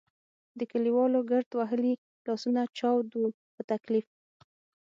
د 0.59 0.61
کلیوالو 0.71 1.19
ګرد 1.31 1.49
وهلي 1.53 1.93
لاسونه 2.27 2.61
چاود 2.77 3.07
وو 3.13 3.27
په 3.55 3.61
تکلیف. 3.71 4.07